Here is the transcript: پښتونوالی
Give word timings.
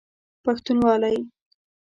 پښتونوالی 0.43 1.17